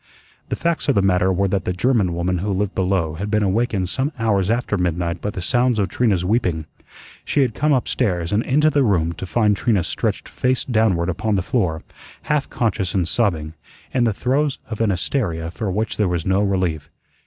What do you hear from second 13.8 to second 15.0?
in the throes of an